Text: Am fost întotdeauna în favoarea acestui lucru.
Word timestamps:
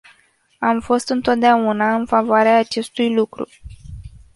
Am 0.59 0.79
fost 0.79 1.09
întotdeauna 1.09 1.95
în 1.95 2.05
favoarea 2.05 2.57
acestui 2.59 3.13
lucru. 3.13 3.47